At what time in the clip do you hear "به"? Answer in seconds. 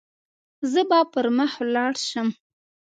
0.89-0.99